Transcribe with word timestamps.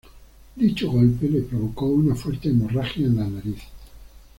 Dicho 0.55 0.89
golpe 0.89 1.29
le 1.29 1.41
provocó 1.43 1.85
una 1.85 2.15
fuerte 2.15 2.49
hemorragia 2.49 3.05
en 3.05 3.17
la 3.17 3.27
nariz. 3.27 3.61